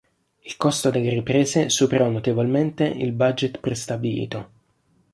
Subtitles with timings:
[0.41, 4.49] Il costo delle riprese superò notevolmente il budget prestabilito.